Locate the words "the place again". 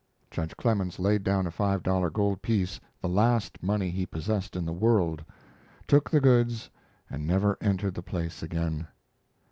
7.93-8.87